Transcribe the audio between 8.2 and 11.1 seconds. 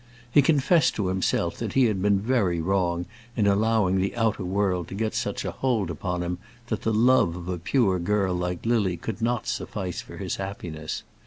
like Lily could not suffice for his happiness.